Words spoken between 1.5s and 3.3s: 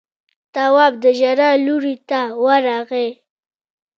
لورې ته ورغی.